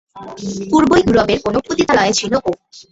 পূর্ব 0.71 0.91
ইউরোপের 0.99 1.39
কোনো 1.45 1.57
পতিতালয়ে 1.67 2.17
ছিল 2.19 2.33
ও। 2.39 2.51